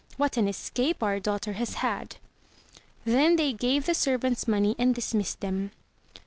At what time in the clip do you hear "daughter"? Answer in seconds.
1.19-1.53